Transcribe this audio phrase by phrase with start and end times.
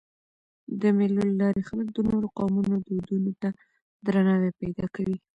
[0.81, 3.49] د مېلو له لاري خلک د نورو قومونو دودونو ته
[4.05, 5.17] درناوی پیدا کوي.